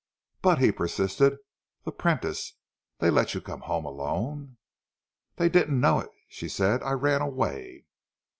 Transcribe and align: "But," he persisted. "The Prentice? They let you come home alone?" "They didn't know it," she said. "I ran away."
"But," 0.41 0.57
he 0.57 0.71
persisted. 0.71 1.37
"The 1.83 1.91
Prentice? 1.91 2.55
They 2.97 3.11
let 3.11 3.35
you 3.35 3.39
come 3.41 3.61
home 3.61 3.85
alone?" 3.85 4.57
"They 5.35 5.47
didn't 5.47 5.79
know 5.79 5.99
it," 5.99 6.09
she 6.27 6.49
said. 6.49 6.81
"I 6.81 6.93
ran 6.93 7.21
away." 7.21 7.85